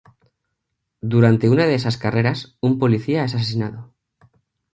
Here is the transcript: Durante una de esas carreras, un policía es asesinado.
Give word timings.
Durante 1.13 1.47
una 1.47 1.67
de 1.67 1.75
esas 1.75 1.97
carreras, 1.99 2.57
un 2.59 2.79
policía 2.79 3.23
es 3.23 3.35
asesinado. 3.35 3.93